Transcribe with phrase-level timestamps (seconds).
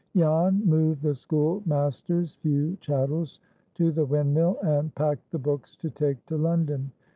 [0.17, 3.39] Jan moved the schoolmaster's few chattels
[3.75, 6.91] to the windmill, and packed the books to take to London.